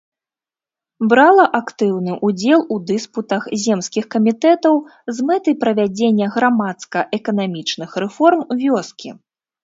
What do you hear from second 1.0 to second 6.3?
Брала актыўны ўдзел у дыспутах земскіх камітэтаў, з мэтай правядзення